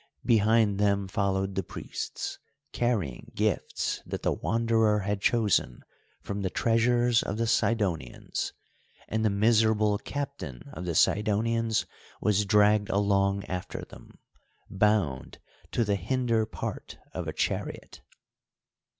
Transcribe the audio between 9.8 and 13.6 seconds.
captain of the Sidonians was dragged along